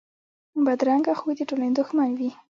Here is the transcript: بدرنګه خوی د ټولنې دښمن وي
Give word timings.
بدرنګه 0.65 1.13
خوی 1.19 1.33
د 1.37 1.41
ټولنې 1.49 1.73
دښمن 1.77 2.09
وي 2.19 2.29